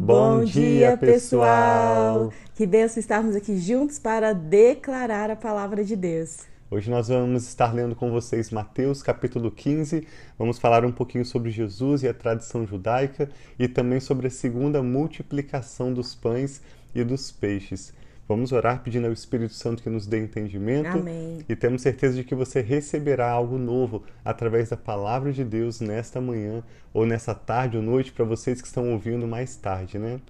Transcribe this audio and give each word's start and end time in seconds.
Bom 0.00 0.44
dia, 0.44 0.96
pessoal! 0.96 2.32
Que 2.54 2.64
benção 2.64 3.00
estarmos 3.00 3.34
aqui 3.34 3.58
juntos 3.58 3.98
para 3.98 4.32
declarar 4.32 5.28
a 5.28 5.34
palavra 5.34 5.82
de 5.82 5.96
Deus. 5.96 6.46
Hoje 6.70 6.88
nós 6.88 7.08
vamos 7.08 7.48
estar 7.48 7.74
lendo 7.74 7.96
com 7.96 8.08
vocês 8.08 8.52
Mateus 8.52 9.02
capítulo 9.02 9.50
15. 9.50 10.06
Vamos 10.38 10.56
falar 10.56 10.84
um 10.84 10.92
pouquinho 10.92 11.24
sobre 11.24 11.50
Jesus 11.50 12.04
e 12.04 12.08
a 12.08 12.14
tradição 12.14 12.64
judaica 12.64 13.28
e 13.58 13.66
também 13.66 13.98
sobre 13.98 14.28
a 14.28 14.30
segunda 14.30 14.80
multiplicação 14.84 15.92
dos 15.92 16.14
pães 16.14 16.62
e 16.94 17.02
dos 17.02 17.32
peixes. 17.32 17.92
Vamos 18.28 18.52
orar 18.52 18.82
pedindo 18.82 19.06
ao 19.06 19.12
Espírito 19.12 19.54
Santo 19.54 19.82
que 19.82 19.88
nos 19.88 20.06
dê 20.06 20.18
entendimento. 20.18 20.98
Amém. 20.98 21.38
E 21.48 21.56
temos 21.56 21.80
certeza 21.80 22.14
de 22.14 22.24
que 22.24 22.34
você 22.34 22.60
receberá 22.60 23.30
algo 23.30 23.56
novo 23.56 24.02
através 24.22 24.68
da 24.68 24.76
palavra 24.76 25.32
de 25.32 25.42
Deus 25.42 25.80
nesta 25.80 26.20
manhã, 26.20 26.62
ou 26.92 27.06
nessa 27.06 27.34
tarde 27.34 27.78
ou 27.78 27.82
noite, 27.82 28.12
para 28.12 28.26
vocês 28.26 28.60
que 28.60 28.66
estão 28.66 28.92
ouvindo 28.92 29.26
mais 29.26 29.56
tarde, 29.56 29.98
né? 29.98 30.20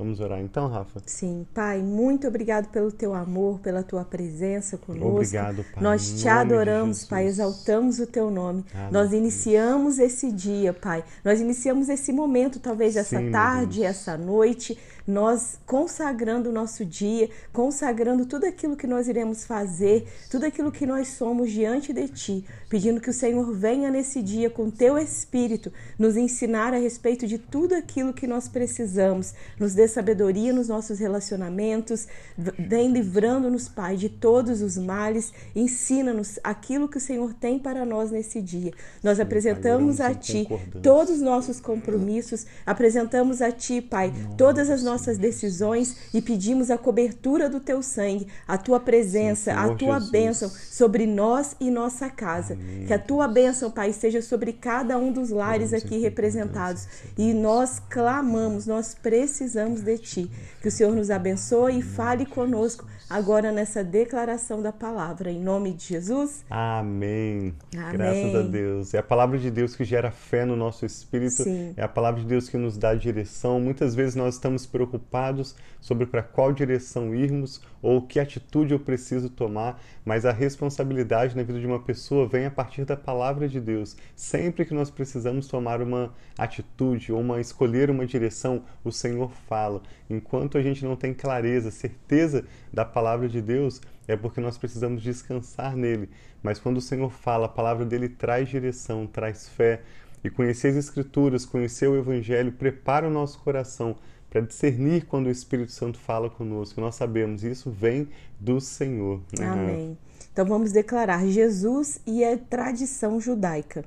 Vamos 0.00 0.18
orar 0.18 0.40
então, 0.40 0.66
Rafa? 0.66 1.02
Sim, 1.04 1.46
Pai, 1.52 1.82
muito 1.82 2.26
obrigado 2.26 2.68
pelo 2.70 2.90
teu 2.90 3.12
amor, 3.12 3.58
pela 3.58 3.82
tua 3.82 4.02
presença 4.02 4.78
conosco. 4.78 5.08
Obrigado, 5.08 5.62
Pai. 5.74 5.82
Nós 5.82 6.22
te 6.22 6.26
adoramos, 6.26 7.04
Pai, 7.04 7.26
exaltamos 7.26 7.98
o 8.00 8.06
teu 8.06 8.30
nome. 8.30 8.64
Ah, 8.74 8.88
Nós 8.90 9.12
iniciamos 9.12 9.98
esse 9.98 10.32
dia, 10.32 10.72
Pai. 10.72 11.04
Nós 11.22 11.38
iniciamos 11.38 11.90
esse 11.90 12.12
momento, 12.14 12.58
talvez 12.58 12.96
essa 12.96 13.18
Sim, 13.18 13.24
meu 13.24 13.32
tarde, 13.32 13.80
Deus. 13.80 13.90
essa 13.90 14.16
noite, 14.16 14.78
nós 15.06 15.58
consagrando 15.66 16.50
o 16.50 16.52
nosso 16.52 16.84
dia, 16.84 17.28
consagrando 17.52 18.26
tudo 18.26 18.44
aquilo 18.44 18.76
que 18.76 18.86
nós 18.86 19.08
iremos 19.08 19.44
fazer, 19.44 20.06
tudo 20.30 20.46
aquilo 20.46 20.70
que 20.70 20.86
nós 20.86 21.08
somos 21.08 21.50
diante 21.50 21.92
de 21.92 22.08
ti, 22.08 22.44
pedindo 22.68 23.00
que 23.00 23.10
o 23.10 23.12
Senhor 23.12 23.52
venha 23.54 23.90
nesse 23.90 24.22
dia 24.22 24.50
com 24.50 24.70
teu 24.70 24.98
espírito 24.98 25.72
nos 25.98 26.16
ensinar 26.16 26.74
a 26.74 26.78
respeito 26.78 27.26
de 27.26 27.38
tudo 27.38 27.74
aquilo 27.74 28.12
que 28.12 28.26
nós 28.26 28.48
precisamos, 28.48 29.34
nos 29.58 29.74
dê 29.74 29.88
sabedoria 29.88 30.52
nos 30.52 30.68
nossos 30.68 30.98
relacionamentos, 30.98 32.06
vem 32.36 32.92
livrando-nos, 32.92 33.68
Pai, 33.68 33.96
de 33.96 34.08
todos 34.08 34.62
os 34.62 34.76
males, 34.76 35.32
ensina-nos 35.54 36.38
aquilo 36.44 36.88
que 36.88 36.98
o 36.98 37.00
Senhor 37.00 37.32
tem 37.34 37.58
para 37.58 37.84
nós 37.84 38.10
nesse 38.10 38.40
dia. 38.40 38.72
Nós 39.02 39.18
apresentamos 39.18 40.00
a 40.00 40.14
ti 40.14 40.46
todos 40.82 41.14
os 41.14 41.20
nossos 41.20 41.60
compromissos, 41.60 42.46
apresentamos 42.64 43.40
a 43.42 43.50
Ti, 43.50 43.80
Pai, 43.80 44.12
todas 44.36 44.70
as 44.70 44.82
nossas 44.82 44.89
decisões 45.18 45.96
e 46.12 46.20
pedimos 46.20 46.70
a 46.70 46.78
cobertura 46.78 47.48
do 47.48 47.60
Teu 47.60 47.82
sangue, 47.82 48.26
a 48.46 48.56
Tua 48.56 48.80
presença, 48.80 49.52
Sim, 49.52 49.58
a 49.58 49.74
Tua 49.74 49.94
Jesus. 49.94 50.10
bênção 50.10 50.50
sobre 50.70 51.06
nós 51.06 51.56
e 51.60 51.70
nossa 51.70 52.08
casa. 52.08 52.56
Que 52.86 52.92
a 52.92 52.98
Tua 52.98 53.28
bênção, 53.28 53.70
Pai, 53.70 53.90
esteja 53.90 54.22
sobre 54.22 54.52
cada 54.52 54.98
um 54.98 55.12
dos 55.12 55.30
lares 55.30 55.72
aqui 55.72 55.98
representados. 55.98 56.86
E 57.16 57.32
nós 57.34 57.80
clamamos, 57.90 58.66
nós 58.66 58.94
precisamos 58.94 59.80
de 59.80 59.98
Ti. 59.98 60.30
Que 60.60 60.68
o 60.68 60.70
Senhor 60.70 60.94
nos 60.94 61.10
abençoe 61.10 61.78
e 61.78 61.82
fale 61.82 62.26
conosco 62.26 62.84
agora 63.10 63.50
nessa 63.50 63.82
declaração 63.82 64.62
da 64.62 64.72
palavra. 64.72 65.32
Em 65.32 65.40
nome 65.40 65.72
de 65.72 65.84
Jesus. 65.84 66.44
Amém. 66.48 67.52
Amém. 67.76 67.92
Graças 67.92 68.34
a 68.36 68.42
Deus. 68.42 68.94
É 68.94 68.98
a 68.98 69.02
palavra 69.02 69.36
de 69.36 69.50
Deus 69.50 69.74
que 69.74 69.84
gera 69.84 70.12
fé 70.12 70.44
no 70.44 70.54
nosso 70.54 70.86
espírito. 70.86 71.42
Sim. 71.42 71.74
É 71.76 71.82
a 71.82 71.88
palavra 71.88 72.20
de 72.20 72.26
Deus 72.26 72.48
que 72.48 72.56
nos 72.56 72.78
dá 72.78 72.94
direção. 72.94 73.60
Muitas 73.60 73.96
vezes 73.96 74.14
nós 74.14 74.34
estamos 74.34 74.64
preocupados 74.64 75.56
sobre 75.80 76.06
para 76.06 76.22
qual 76.22 76.52
direção 76.52 77.12
irmos 77.12 77.60
ou 77.82 78.02
que 78.02 78.20
atitude 78.20 78.72
eu 78.72 78.78
preciso 78.78 79.30
tomar, 79.30 79.82
mas 80.04 80.26
a 80.26 80.32
responsabilidade 80.32 81.34
na 81.34 81.42
vida 81.42 81.58
de 81.58 81.66
uma 81.66 81.80
pessoa 81.80 82.28
vem 82.28 82.44
a 82.44 82.50
partir 82.50 82.84
da 82.84 82.96
palavra 82.96 83.48
de 83.48 83.58
Deus. 83.58 83.96
Sempre 84.14 84.66
que 84.66 84.74
nós 84.74 84.90
precisamos 84.90 85.48
tomar 85.48 85.80
uma 85.80 86.12
atitude 86.36 87.10
ou 87.10 87.20
uma 87.20 87.40
escolher 87.40 87.90
uma 87.90 88.06
direção, 88.06 88.62
o 88.84 88.92
Senhor 88.92 89.32
fala. 89.48 89.82
Enquanto 90.10 90.58
a 90.58 90.62
gente 90.62 90.84
não 90.84 90.94
tem 90.94 91.14
clareza, 91.14 91.70
certeza 91.70 92.44
da 92.70 92.84
palavra 92.84 92.99
de 93.28 93.40
Deus, 93.40 93.80
é 94.06 94.16
porque 94.16 94.40
nós 94.40 94.58
precisamos 94.58 95.02
descansar 95.02 95.76
nele. 95.76 96.08
Mas 96.42 96.58
quando 96.58 96.78
o 96.78 96.80
Senhor 96.80 97.10
fala, 97.10 97.46
a 97.46 97.48
palavra 97.48 97.84
dele 97.84 98.08
traz 98.08 98.48
direção, 98.48 99.06
traz 99.06 99.48
fé. 99.48 99.82
E 100.22 100.28
conhecer 100.28 100.68
as 100.68 100.76
Escrituras, 100.76 101.46
conhecer 101.46 101.88
o 101.88 101.96
Evangelho, 101.96 102.52
prepara 102.52 103.08
o 103.08 103.10
nosso 103.10 103.38
coração 103.38 103.96
para 104.28 104.40
discernir 104.42 105.06
quando 105.06 105.26
o 105.26 105.30
Espírito 105.30 105.72
Santo 105.72 105.98
fala 105.98 106.30
conosco. 106.30 106.80
Nós 106.80 106.94
sabemos, 106.94 107.42
isso 107.42 107.70
vem 107.70 108.08
do 108.38 108.60
Senhor. 108.60 109.20
né? 109.38 109.46
Amém. 109.46 109.98
Então 110.32 110.46
vamos 110.46 110.72
declarar 110.72 111.26
Jesus 111.26 112.00
e 112.06 112.24
a 112.24 112.38
tradição 112.38 113.20
judaica. 113.20 113.84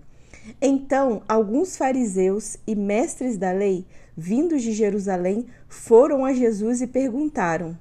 Então, 0.62 1.22
alguns 1.28 1.78
fariseus 1.78 2.58
e 2.68 2.76
mestres 2.76 3.38
da 3.38 3.52
lei, 3.52 3.86
vindos 4.16 4.62
de 4.62 4.74
Jerusalém, 4.74 5.46
foram 5.70 6.26
a 6.26 6.34
Jesus 6.34 6.82
e 6.82 6.88
perguntaram: 6.88 7.78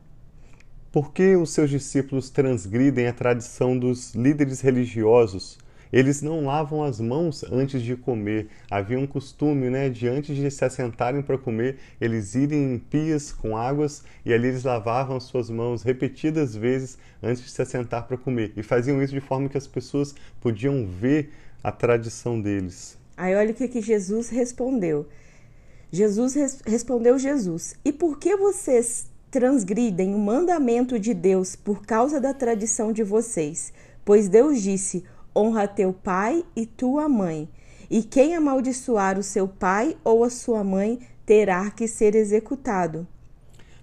Por 0.92 1.10
que 1.10 1.34
os 1.36 1.50
seus 1.50 1.70
discípulos 1.70 2.28
transgridem 2.28 3.06
a 3.06 3.14
tradição 3.14 3.78
dos 3.78 4.14
líderes 4.14 4.60
religiosos? 4.60 5.58
Eles 5.90 6.20
não 6.20 6.44
lavam 6.44 6.82
as 6.84 7.00
mãos 7.00 7.42
antes 7.50 7.80
de 7.82 7.96
comer. 7.96 8.48
Havia 8.70 8.98
um 8.98 9.06
costume, 9.06 9.70
né, 9.70 9.88
de 9.88 10.06
antes 10.06 10.36
de 10.36 10.50
se 10.50 10.64
assentarem 10.64 11.22
para 11.22 11.38
comer, 11.38 11.78
eles 11.98 12.34
irem 12.34 12.74
em 12.74 12.78
pias 12.78 13.32
com 13.32 13.56
águas 13.56 14.02
e 14.24 14.32
ali 14.34 14.48
eles 14.48 14.64
lavavam 14.64 15.16
as 15.16 15.24
suas 15.24 15.48
mãos 15.48 15.82
repetidas 15.82 16.54
vezes 16.54 16.98
antes 17.22 17.42
de 17.42 17.50
se 17.50 17.60
assentar 17.62 18.06
para 18.06 18.18
comer. 18.18 18.52
E 18.54 18.62
faziam 18.62 19.02
isso 19.02 19.14
de 19.14 19.20
forma 19.20 19.48
que 19.48 19.58
as 19.58 19.66
pessoas 19.66 20.14
podiam 20.42 20.86
ver 20.86 21.30
a 21.64 21.72
tradição 21.72 22.38
deles. 22.40 22.98
Aí 23.16 23.34
olha 23.34 23.52
o 23.52 23.54
que, 23.54 23.68
que 23.68 23.80
Jesus 23.80 24.28
respondeu. 24.28 25.06
Jesus 25.90 26.34
res- 26.34 26.62
respondeu 26.66 27.18
Jesus: 27.18 27.76
E 27.84 27.92
por 27.92 28.18
que 28.18 28.34
vocês 28.34 29.11
transgridem 29.32 30.14
o 30.14 30.18
mandamento 30.18 30.98
de 30.98 31.14
Deus 31.14 31.56
por 31.56 31.86
causa 31.86 32.20
da 32.20 32.34
tradição 32.34 32.92
de 32.92 33.02
vocês? 33.02 33.72
Pois 34.04 34.28
Deus 34.28 34.60
disse: 34.60 35.04
Honra 35.34 35.66
teu 35.66 35.90
pai 35.90 36.44
e 36.54 36.66
tua 36.66 37.08
mãe. 37.08 37.48
E 37.90 38.02
quem 38.02 38.36
amaldiçoar 38.36 39.18
o 39.18 39.22
seu 39.22 39.48
pai 39.48 39.96
ou 40.04 40.22
a 40.22 40.28
sua 40.28 40.62
mãe 40.62 41.00
terá 41.24 41.70
que 41.70 41.88
ser 41.88 42.14
executado. 42.14 43.06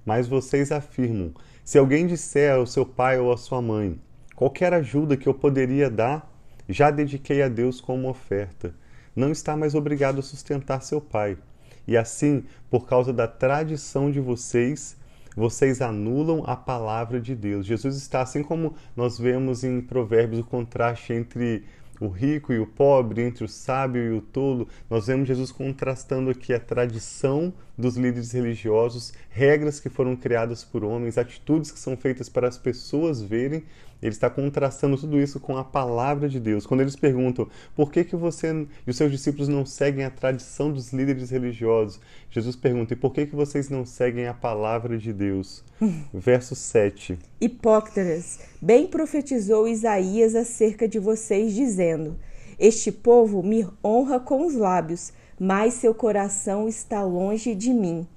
Mas 0.06 0.28
vocês 0.28 0.72
afirmam: 0.72 1.34
se 1.66 1.80
alguém 1.80 2.06
disser 2.06 2.54
ao 2.54 2.68
seu 2.68 2.86
pai 2.86 3.18
ou 3.20 3.34
à 3.34 3.38
sua 3.38 3.60
mãe, 3.60 4.00
qualquer 4.36 4.72
ajuda 4.72 5.18
que 5.18 5.28
eu 5.28 5.34
poderia 5.34 5.90
dar, 5.90 6.32
já 6.68 6.92
dediquei 6.92 7.42
a 7.42 7.50
Deus 7.50 7.82
como 7.82 8.08
oferta, 8.08 8.72
não 9.16 9.32
está 9.32 9.58
mais 9.58 9.74
obrigado 9.74 10.20
a 10.20 10.24
sustentar 10.24 10.84
seu 10.84 11.02
pai. 11.02 11.40
E 11.88 11.98
assim, 11.98 12.44
por 12.70 12.86
causa 12.86 13.12
da 13.12 13.28
tradição 13.28 14.12
de 14.12 14.20
vocês, 14.20 14.96
vocês 15.40 15.82
anulam 15.82 16.44
a 16.46 16.54
palavra 16.54 17.22
de 17.22 17.34
Deus. 17.34 17.66
Jesus 17.66 17.96
está, 17.96 18.22
assim 18.22 18.44
como 18.44 18.76
nós 18.94 19.18
vemos 19.18 19.64
em 19.64 19.80
Provérbios 19.80 20.42
o 20.42 20.44
contraste 20.44 21.14
entre 21.14 21.64
o 21.98 22.08
rico 22.08 22.52
e 22.52 22.60
o 22.60 22.68
pobre, 22.68 23.22
entre 23.22 23.46
o 23.46 23.48
sábio 23.48 24.04
e 24.04 24.18
o 24.18 24.22
tolo, 24.22 24.68
nós 24.90 25.08
vemos 25.08 25.28
Jesus 25.28 25.50
contrastando 25.52 26.30
aqui 26.30 26.54
a 26.54 26.60
tradição 26.60 27.54
dos 27.78 27.96
líderes 27.96 28.34
religiosos, 28.34 29.14
regras 29.30 29.80
que 29.80 29.90
foram 29.90 30.14
criadas 30.16 30.64
por 30.64 30.84
homens, 30.84 31.18
atitudes 31.18 31.72
que 31.72 31.80
são 31.80 31.96
feitas 31.96 32.28
para 32.28 32.48
as 32.48 32.58
pessoas 32.58 33.22
verem. 33.22 33.64
Ele 34.02 34.12
está 34.12 34.30
contrastando 34.30 34.98
tudo 34.98 35.20
isso 35.20 35.40
com 35.40 35.58
a 35.58 35.64
palavra 35.64 36.30
de 36.30 36.40
Deus. 36.40 36.66
Quando 36.66 36.82
eles 36.82 36.96
perguntam 36.96 37.48
por 37.76 37.92
que, 37.92 38.04
que 38.04 38.16
você 38.16 38.50
e 38.88 38.90
os 38.90 38.96
seus 38.96 39.12
discípulos 39.12 39.48
não 39.48 39.66
seguem 39.66 40.06
a 40.06 40.10
tradição 40.10 40.72
dos 40.72 40.94
líderes 40.94 41.30
religiosos, 41.30 42.00
Jesus 42.30 42.56
pergunta: 42.56 42.94
e 42.94 42.98
por 42.98 43.14
que, 43.14 43.26
que 43.26 43.36
vocês 43.36 43.70
não 43.70 43.86
seguem 43.86 44.28
a 44.28 44.34
palavra 44.34 44.98
de 44.98 45.12
Deus? 45.12 45.64
Verso 46.14 46.56
7. 46.56 47.20
Hipócritas, 47.42 48.40
bem 48.62 48.88
profetizou 48.88 49.68
Isaías 49.68 50.36
acerca 50.36 50.88
de 50.88 51.00
vocês, 51.00 51.54
dizendo: 51.54 52.18
Este 52.58 52.92
povo 52.92 53.44
me 53.44 53.68
honra 53.84 54.20
com 54.20 54.46
os 54.46 54.56
lábios, 54.56 55.12
mas 55.40 55.76
seu 55.76 55.94
coração 55.94 56.68
está 56.68 57.04
longe 57.04 57.54
de 57.54 57.74
mim. 57.74 58.08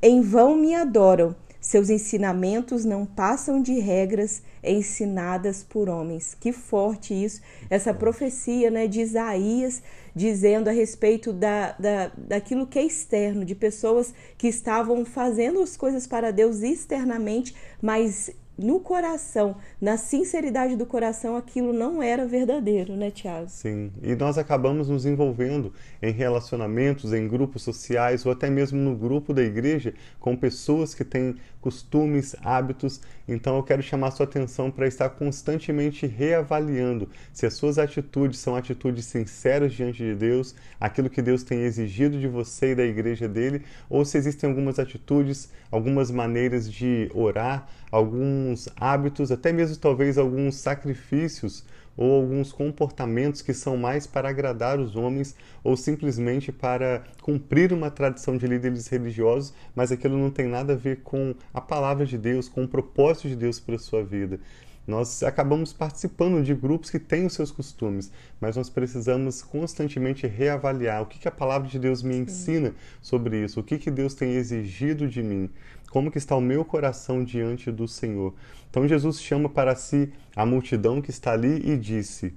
Em 0.00 0.20
vão 0.20 0.56
me 0.56 0.74
adoram, 0.74 1.34
seus 1.68 1.90
ensinamentos 1.90 2.86
não 2.86 3.04
passam 3.04 3.60
de 3.60 3.78
regras 3.78 4.42
ensinadas 4.64 5.62
por 5.62 5.86
homens. 5.86 6.34
Que 6.40 6.50
forte 6.50 7.12
isso, 7.12 7.42
essa 7.68 7.92
profecia 7.92 8.70
né, 8.70 8.86
de 8.86 9.02
Isaías 9.02 9.82
dizendo 10.16 10.68
a 10.68 10.72
respeito 10.72 11.30
da, 11.30 11.72
da, 11.72 12.10
daquilo 12.16 12.66
que 12.66 12.78
é 12.78 12.86
externo, 12.86 13.44
de 13.44 13.54
pessoas 13.54 14.14
que 14.38 14.48
estavam 14.48 15.04
fazendo 15.04 15.60
as 15.60 15.76
coisas 15.76 16.06
para 16.06 16.30
Deus 16.30 16.62
externamente, 16.62 17.54
mas 17.82 18.30
no 18.58 18.80
coração, 18.80 19.56
na 19.80 19.96
sinceridade 19.96 20.74
do 20.74 20.84
coração, 20.84 21.36
aquilo 21.36 21.72
não 21.72 22.02
era 22.02 22.26
verdadeiro, 22.26 22.96
né, 22.96 23.08
Tiago? 23.08 23.48
Sim, 23.48 23.92
e 24.02 24.16
nós 24.16 24.36
acabamos 24.36 24.88
nos 24.88 25.06
envolvendo 25.06 25.72
em 26.02 26.10
relacionamentos, 26.10 27.12
em 27.12 27.28
grupos 27.28 27.62
sociais 27.62 28.26
ou 28.26 28.32
até 28.32 28.50
mesmo 28.50 28.76
no 28.76 28.96
grupo 28.96 29.32
da 29.32 29.42
igreja 29.42 29.94
com 30.18 30.36
pessoas 30.36 30.92
que 30.92 31.04
têm 31.04 31.36
costumes, 31.60 32.34
hábitos. 32.42 33.00
Então 33.26 33.56
eu 33.56 33.62
quero 33.62 33.82
chamar 33.82 34.10
sua 34.10 34.24
atenção 34.24 34.70
para 34.70 34.86
estar 34.86 35.08
constantemente 35.10 36.06
reavaliando 36.06 37.08
se 37.32 37.46
as 37.46 37.54
suas 37.54 37.78
atitudes 37.78 38.38
são 38.38 38.56
atitudes 38.56 39.04
sinceras 39.06 39.72
diante 39.72 39.98
de 39.98 40.14
Deus, 40.14 40.54
aquilo 40.80 41.10
que 41.10 41.22
Deus 41.22 41.42
tem 41.42 41.60
exigido 41.62 42.18
de 42.18 42.28
você 42.28 42.72
e 42.72 42.74
da 42.74 42.84
igreja 42.84 43.28
dele, 43.28 43.62
ou 43.88 44.04
se 44.04 44.16
existem 44.16 44.48
algumas 44.48 44.78
atitudes, 44.78 45.50
algumas 45.70 46.10
maneiras 46.10 46.70
de 46.70 47.10
orar, 47.14 47.68
alguns 47.90 48.68
hábitos, 48.76 49.30
até 49.30 49.52
mesmo 49.52 49.76
talvez 49.76 50.18
alguns 50.18 50.56
sacrifícios 50.56 51.64
ou 51.98 52.14
alguns 52.14 52.52
comportamentos 52.52 53.42
que 53.42 53.52
são 53.52 53.76
mais 53.76 54.06
para 54.06 54.28
agradar 54.28 54.78
os 54.78 54.94
homens 54.94 55.34
ou 55.64 55.76
simplesmente 55.76 56.52
para 56.52 57.02
cumprir 57.20 57.72
uma 57.72 57.90
tradição 57.90 58.36
de 58.36 58.46
líderes 58.46 58.86
religiosos, 58.86 59.52
mas 59.74 59.90
aquilo 59.90 60.16
não 60.16 60.30
tem 60.30 60.46
nada 60.46 60.74
a 60.74 60.76
ver 60.76 61.00
com 61.02 61.34
a 61.52 61.60
palavra 61.60 62.06
de 62.06 62.16
Deus, 62.16 62.48
com 62.48 62.62
o 62.62 62.68
propósito 62.68 63.28
de 63.28 63.34
Deus 63.34 63.58
para 63.58 63.74
a 63.74 63.80
sua 63.80 64.04
vida. 64.04 64.38
Nós 64.86 65.22
acabamos 65.22 65.70
participando 65.70 66.42
de 66.42 66.54
grupos 66.54 66.88
que 66.88 66.98
têm 66.98 67.26
os 67.26 67.34
seus 67.34 67.50
costumes, 67.50 68.10
mas 68.40 68.56
nós 68.56 68.70
precisamos 68.70 69.42
constantemente 69.42 70.26
reavaliar 70.26 71.02
o 71.02 71.06
que, 71.06 71.18
que 71.18 71.28
a 71.28 71.30
palavra 71.30 71.68
de 71.68 71.78
Deus 71.78 72.02
me 72.02 72.16
ensina 72.16 72.72
sobre 73.02 73.44
isso, 73.44 73.60
o 73.60 73.62
que, 73.62 73.76
que 73.76 73.90
Deus 73.90 74.14
tem 74.14 74.32
exigido 74.32 75.06
de 75.06 75.22
mim, 75.22 75.50
como 75.90 76.10
que 76.10 76.18
está 76.18 76.36
o 76.36 76.40
meu 76.40 76.64
coração 76.64 77.24
diante 77.24 77.70
do 77.70 77.88
Senhor. 77.88 78.34
Então 78.70 78.86
Jesus 78.86 79.20
chama 79.20 79.48
para 79.48 79.74
si 79.74 80.12
a 80.36 80.44
multidão 80.44 81.00
que 81.00 81.10
está 81.10 81.32
ali 81.32 81.70
e 81.70 81.76
disse: 81.76 82.34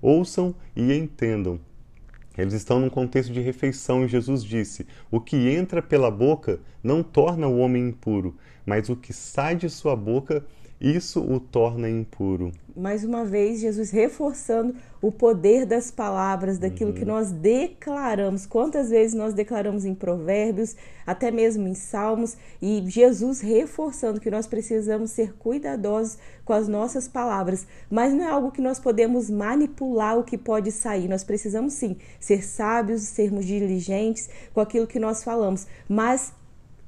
Ouçam 0.00 0.54
e 0.74 0.92
entendam. 0.92 1.60
Eles 2.36 2.54
estão 2.54 2.80
num 2.80 2.88
contexto 2.88 3.32
de 3.32 3.40
refeição 3.40 4.04
e 4.04 4.08
Jesus 4.08 4.42
disse: 4.42 4.86
O 5.10 5.20
que 5.20 5.36
entra 5.50 5.82
pela 5.82 6.10
boca 6.10 6.60
não 6.82 7.02
torna 7.02 7.46
o 7.46 7.58
homem 7.58 7.88
impuro, 7.88 8.36
mas 8.64 8.88
o 8.88 8.96
que 8.96 9.12
sai 9.12 9.54
de 9.54 9.68
sua 9.68 9.94
boca 9.94 10.44
isso 10.82 11.20
o 11.20 11.38
torna 11.38 11.88
impuro. 11.88 12.50
Mais 12.74 13.04
uma 13.04 13.24
vez, 13.24 13.60
Jesus 13.60 13.90
reforçando 13.90 14.74
o 15.00 15.12
poder 15.12 15.64
das 15.64 15.90
palavras, 15.92 16.58
daquilo 16.58 16.90
uhum. 16.90 16.96
que 16.96 17.04
nós 17.04 17.30
declaramos. 17.30 18.46
Quantas 18.46 18.90
vezes 18.90 19.14
nós 19.14 19.32
declaramos 19.32 19.84
em 19.84 19.94
Provérbios, 19.94 20.74
até 21.06 21.30
mesmo 21.30 21.68
em 21.68 21.74
Salmos, 21.74 22.36
e 22.60 22.82
Jesus 22.88 23.40
reforçando 23.40 24.20
que 24.20 24.30
nós 24.30 24.48
precisamos 24.48 25.12
ser 25.12 25.34
cuidadosos 25.34 26.18
com 26.44 26.52
as 26.52 26.66
nossas 26.66 27.06
palavras. 27.06 27.64
Mas 27.88 28.12
não 28.12 28.24
é 28.24 28.28
algo 28.28 28.50
que 28.50 28.60
nós 28.60 28.80
podemos 28.80 29.30
manipular 29.30 30.18
o 30.18 30.24
que 30.24 30.36
pode 30.36 30.72
sair. 30.72 31.08
Nós 31.08 31.22
precisamos 31.22 31.74
sim 31.74 31.96
ser 32.18 32.42
sábios, 32.42 33.02
sermos 33.02 33.44
diligentes 33.44 34.28
com 34.52 34.60
aquilo 34.60 34.86
que 34.86 34.98
nós 34.98 35.22
falamos. 35.22 35.66
Mas 35.88 36.32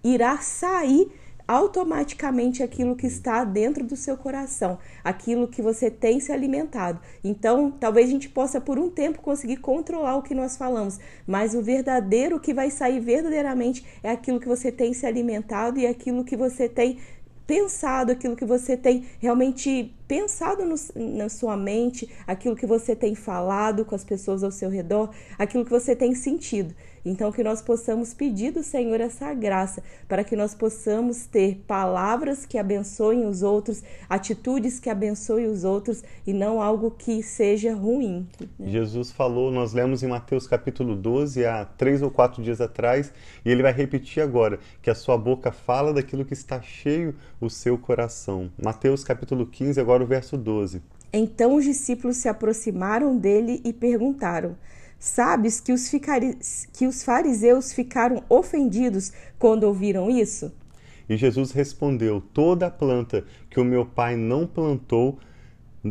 irá 0.02 0.38
sair 0.38 1.10
automaticamente 1.46 2.62
aquilo 2.62 2.96
que 2.96 3.06
está 3.06 3.44
dentro 3.44 3.84
do 3.84 3.96
seu 3.96 4.16
coração, 4.16 4.78
aquilo 5.02 5.46
que 5.46 5.60
você 5.60 5.90
tem 5.90 6.18
se 6.18 6.32
alimentado. 6.32 7.00
Então, 7.22 7.70
talvez 7.70 8.08
a 8.08 8.12
gente 8.12 8.28
possa 8.28 8.60
por 8.60 8.78
um 8.78 8.90
tempo 8.90 9.20
conseguir 9.20 9.58
controlar 9.58 10.16
o 10.16 10.22
que 10.22 10.34
nós 10.34 10.56
falamos, 10.56 10.98
mas 11.26 11.54
o 11.54 11.62
verdadeiro 11.62 12.40
que 12.40 12.54
vai 12.54 12.70
sair 12.70 13.00
verdadeiramente 13.00 13.84
é 14.02 14.10
aquilo 14.10 14.40
que 14.40 14.48
você 14.48 14.72
tem 14.72 14.94
se 14.94 15.06
alimentado 15.06 15.78
e 15.78 15.86
aquilo 15.86 16.24
que 16.24 16.36
você 16.36 16.68
tem 16.68 16.98
pensado, 17.46 18.10
aquilo 18.10 18.36
que 18.36 18.44
você 18.44 18.76
tem 18.76 19.04
realmente 19.20 19.94
pensado 20.06 20.64
no, 20.64 20.74
na 20.94 21.28
sua 21.28 21.56
mente, 21.56 22.08
aquilo 22.26 22.56
que 22.56 22.66
você 22.66 22.94
tem 22.94 23.14
falado 23.14 23.84
com 23.84 23.94
as 23.94 24.04
pessoas 24.04 24.42
ao 24.42 24.50
seu 24.50 24.68
redor, 24.68 25.10
aquilo 25.38 25.64
que 25.64 25.70
você 25.70 25.94
tem 25.96 26.14
sentido. 26.14 26.74
Então, 27.04 27.30
que 27.30 27.44
nós 27.44 27.60
possamos 27.60 28.14
pedir 28.14 28.50
do 28.50 28.62
Senhor 28.62 28.98
essa 28.98 29.34
graça, 29.34 29.82
para 30.08 30.24
que 30.24 30.34
nós 30.34 30.54
possamos 30.54 31.26
ter 31.26 31.62
palavras 31.66 32.46
que 32.46 32.56
abençoem 32.56 33.26
os 33.26 33.42
outros, 33.42 33.82
atitudes 34.08 34.80
que 34.80 34.88
abençoem 34.88 35.46
os 35.46 35.64
outros 35.64 36.02
e 36.26 36.32
não 36.32 36.62
algo 36.62 36.90
que 36.90 37.22
seja 37.22 37.74
ruim. 37.74 38.26
Né? 38.58 38.70
Jesus 38.70 39.10
falou, 39.10 39.50
nós 39.50 39.74
lemos 39.74 40.02
em 40.02 40.06
Mateus 40.06 40.46
capítulo 40.46 40.96
12, 40.96 41.44
há 41.44 41.66
três 41.66 42.00
ou 42.00 42.10
quatro 42.10 42.42
dias 42.42 42.60
atrás, 42.60 43.12
e 43.44 43.50
ele 43.50 43.62
vai 43.62 43.72
repetir 43.72 44.22
agora, 44.22 44.58
que 44.80 44.88
a 44.88 44.94
sua 44.94 45.18
boca 45.18 45.52
fala 45.52 45.92
daquilo 45.92 46.24
que 46.24 46.32
está 46.32 46.62
cheio 46.62 47.14
o 47.38 47.50
seu 47.50 47.76
coração. 47.76 48.50
Mateus 48.62 49.04
capítulo 49.04 49.44
15, 49.44 49.78
agora 49.78 49.93
o 50.02 50.06
verso 50.06 50.36
12. 50.36 50.82
Então 51.12 51.54
os 51.54 51.64
discípulos 51.64 52.16
se 52.16 52.28
aproximaram 52.28 53.16
dele 53.16 53.60
e 53.64 53.72
perguntaram: 53.72 54.56
Sabes 54.98 55.60
que 55.60 55.72
os, 55.72 55.90
que 56.72 56.86
os 56.86 57.04
fariseus 57.04 57.72
ficaram 57.72 58.22
ofendidos 58.28 59.12
quando 59.38 59.64
ouviram 59.64 60.10
isso? 60.10 60.52
E 61.08 61.16
Jesus 61.16 61.52
respondeu: 61.52 62.20
Toda 62.20 62.70
planta 62.70 63.24
que 63.50 63.60
o 63.60 63.64
meu 63.64 63.84
pai 63.84 64.16
não 64.16 64.46
plantou, 64.46 65.18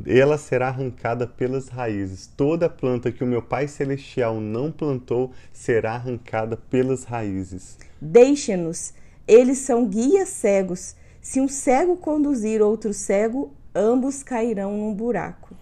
ela 0.07 0.37
será 0.37 0.69
arrancada 0.69 1.27
pelas 1.27 1.67
raízes. 1.67 2.25
Toda 2.35 2.67
planta 2.67 3.11
que 3.11 3.23
o 3.23 3.27
meu 3.27 3.43
Pai 3.43 3.67
Celestial 3.67 4.41
não 4.41 4.71
plantou 4.71 5.31
será 5.51 5.93
arrancada 5.93 6.57
pelas 6.57 7.03
raízes. 7.03 7.77
Deixe-nos, 8.01 8.93
eles 9.27 9.59
são 9.59 9.87
guias 9.87 10.29
cegos. 10.29 10.95
Se 11.21 11.39
um 11.39 11.47
cego 11.47 11.95
conduzir 11.95 12.61
outro 12.61 12.91
cego, 12.91 13.53
ambos 13.75 14.23
cairão 14.23 14.77
num 14.77 14.93
buraco. 14.93 15.55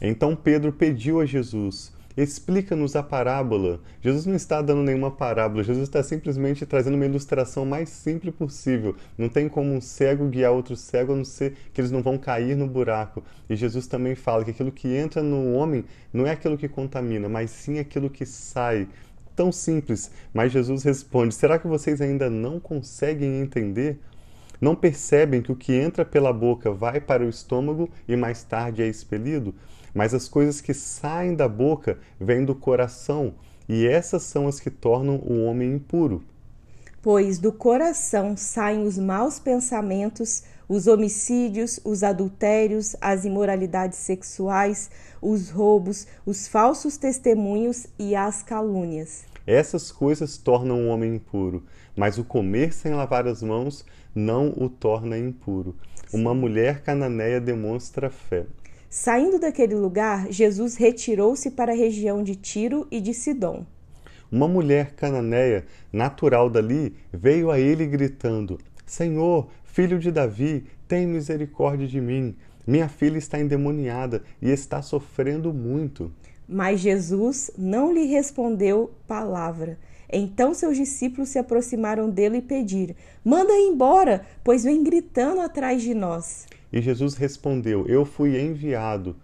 Então 0.00 0.36
Pedro 0.36 0.72
pediu 0.72 1.20
a 1.20 1.26
Jesus: 1.26 1.92
explica-nos 2.16 2.96
a 2.96 3.02
parábola. 3.02 3.80
Jesus 4.00 4.26
não 4.26 4.34
está 4.34 4.60
dando 4.60 4.82
nenhuma 4.82 5.10
parábola, 5.10 5.62
Jesus 5.62 5.84
está 5.84 6.02
simplesmente 6.02 6.66
trazendo 6.66 6.94
uma 6.94 7.06
ilustração 7.06 7.64
mais 7.64 7.88
simples 7.88 8.34
possível. 8.34 8.96
Não 9.16 9.28
tem 9.28 9.48
como 9.48 9.72
um 9.72 9.80
cego 9.80 10.28
guiar 10.28 10.52
outro 10.52 10.76
cego, 10.76 11.12
a 11.12 11.16
não 11.16 11.24
ser 11.24 11.56
que 11.72 11.80
eles 11.80 11.90
não 11.90 12.02
vão 12.02 12.18
cair 12.18 12.56
no 12.56 12.66
buraco. 12.66 13.22
E 13.48 13.56
Jesus 13.56 13.86
também 13.86 14.14
fala 14.14 14.44
que 14.44 14.50
aquilo 14.50 14.72
que 14.72 14.88
entra 14.88 15.22
no 15.22 15.52
homem 15.52 15.84
não 16.12 16.26
é 16.26 16.30
aquilo 16.30 16.58
que 16.58 16.68
contamina, 16.68 17.28
mas 17.28 17.50
sim 17.50 17.78
aquilo 17.78 18.10
que 18.10 18.26
sai. 18.26 18.88
Tão 19.36 19.52
simples, 19.52 20.10
mas 20.34 20.50
Jesus 20.50 20.82
responde: 20.82 21.32
será 21.32 21.58
que 21.60 21.68
vocês 21.68 22.00
ainda 22.00 22.28
não 22.28 22.58
conseguem 22.58 23.40
entender? 23.40 24.00
Não 24.60 24.74
percebem 24.74 25.40
que 25.40 25.52
o 25.52 25.56
que 25.56 25.72
entra 25.72 26.04
pela 26.04 26.32
boca 26.32 26.70
vai 26.70 27.00
para 27.00 27.24
o 27.24 27.28
estômago 27.28 27.88
e 28.08 28.16
mais 28.16 28.42
tarde 28.42 28.82
é 28.82 28.88
expelido? 28.88 29.54
Mas 29.94 30.12
as 30.12 30.28
coisas 30.28 30.60
que 30.60 30.74
saem 30.74 31.34
da 31.34 31.48
boca 31.48 31.98
vêm 32.20 32.44
do 32.44 32.54
coração, 32.54 33.34
e 33.68 33.86
essas 33.86 34.22
são 34.22 34.48
as 34.48 34.58
que 34.58 34.70
tornam 34.70 35.16
o 35.16 35.44
homem 35.44 35.74
impuro. 35.74 36.22
Pois 37.00 37.38
do 37.38 37.52
coração 37.52 38.36
saem 38.36 38.84
os 38.84 38.98
maus 38.98 39.38
pensamentos, 39.38 40.42
os 40.68 40.86
homicídios, 40.86 41.78
os 41.84 42.02
adultérios, 42.02 42.96
as 43.00 43.24
imoralidades 43.24 43.98
sexuais, 43.98 44.90
os 45.22 45.48
roubos, 45.48 46.06
os 46.26 46.48
falsos 46.48 46.96
testemunhos 46.96 47.86
e 47.98 48.14
as 48.16 48.42
calúnias. 48.42 49.24
Essas 49.48 49.90
coisas 49.90 50.36
tornam 50.36 50.82
o 50.82 50.88
homem 50.88 51.14
impuro, 51.14 51.64
mas 51.96 52.18
o 52.18 52.22
comer 52.22 52.70
sem 52.70 52.92
lavar 52.92 53.26
as 53.26 53.42
mãos 53.42 53.82
não 54.14 54.52
o 54.54 54.68
torna 54.68 55.16
impuro. 55.16 55.74
Uma 56.12 56.34
mulher 56.34 56.82
cananeia 56.82 57.40
demonstra 57.40 58.10
fé. 58.10 58.44
Saindo 58.90 59.38
daquele 59.38 59.74
lugar, 59.74 60.30
Jesus 60.30 60.76
retirou-se 60.76 61.50
para 61.52 61.72
a 61.72 61.74
região 61.74 62.22
de 62.22 62.36
Tiro 62.36 62.86
e 62.90 63.00
de 63.00 63.14
Sidom. 63.14 63.64
Uma 64.30 64.46
mulher 64.46 64.92
cananeia, 64.94 65.64
natural 65.90 66.50
dali, 66.50 66.94
veio 67.10 67.50
a 67.50 67.58
ele 67.58 67.86
gritando: 67.86 68.58
Senhor, 68.84 69.48
filho 69.64 69.98
de 69.98 70.12
Davi, 70.12 70.66
tem 70.86 71.06
misericórdia 71.06 71.88
de 71.88 72.02
mim. 72.02 72.36
Minha 72.66 72.86
filha 72.86 73.16
está 73.16 73.40
endemoniada 73.40 74.22
e 74.42 74.50
está 74.50 74.82
sofrendo 74.82 75.54
muito. 75.54 76.12
Mas 76.48 76.80
Jesus 76.80 77.50
não 77.58 77.92
lhe 77.92 78.06
respondeu 78.06 78.90
palavra. 79.06 79.78
Então 80.10 80.54
seus 80.54 80.76
discípulos 80.76 81.28
se 81.28 81.38
aproximaram 81.38 82.08
dele 82.08 82.38
e 82.38 82.42
pediram: 82.42 82.94
Manda 83.22 83.52
embora, 83.52 84.24
pois 84.42 84.64
vem 84.64 84.82
gritando 84.82 85.42
atrás 85.42 85.82
de 85.82 85.92
nós. 85.92 86.46
E 86.72 86.80
Jesus 86.80 87.14
respondeu: 87.14 87.86
Eu 87.86 88.06
fui 88.06 88.40
enviado 88.40 89.14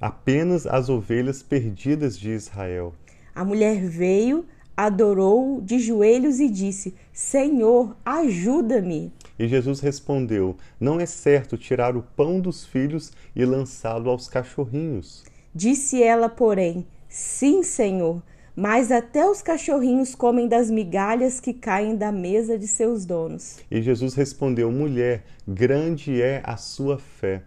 apenas 0.00 0.66
às 0.66 0.88
ovelhas 0.88 1.42
perdidas 1.42 2.16
de 2.16 2.30
Israel. 2.30 2.94
A 3.34 3.44
mulher 3.44 3.80
veio, 3.88 4.44
adorou 4.76 5.60
de 5.60 5.80
joelhos 5.80 6.38
e 6.38 6.48
disse: 6.48 6.94
Senhor, 7.12 7.96
ajuda-me. 8.04 9.12
E 9.36 9.48
Jesus 9.48 9.80
respondeu: 9.80 10.56
Não 10.78 11.00
é 11.00 11.06
certo 11.06 11.56
tirar 11.56 11.96
o 11.96 12.02
pão 12.02 12.38
dos 12.38 12.64
filhos 12.64 13.12
e 13.34 13.44
lançá-lo 13.44 14.10
aos 14.10 14.28
cachorrinhos. 14.28 15.24
Disse 15.54 16.02
ela, 16.02 16.28
porém: 16.28 16.84
Sim, 17.08 17.62
Senhor, 17.62 18.20
mas 18.56 18.90
até 18.90 19.24
os 19.28 19.40
cachorrinhos 19.40 20.14
comem 20.14 20.48
das 20.48 20.70
migalhas 20.70 21.38
que 21.38 21.52
caem 21.52 21.96
da 21.96 22.10
mesa 22.10 22.58
de 22.58 22.66
seus 22.66 23.04
donos. 23.04 23.58
E 23.70 23.80
Jesus 23.80 24.14
respondeu: 24.14 24.70
Mulher, 24.72 25.24
grande 25.46 26.20
é 26.20 26.42
a 26.44 26.56
sua 26.56 26.98
fé, 26.98 27.42